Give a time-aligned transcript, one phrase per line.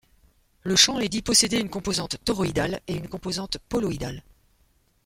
[0.63, 4.23] Le champ est dit posséder une composante toroïdale et une composante poloïdale.